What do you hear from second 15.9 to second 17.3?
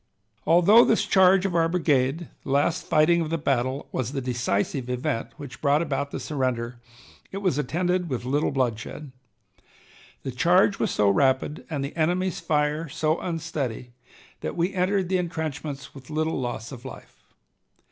with little loss of life.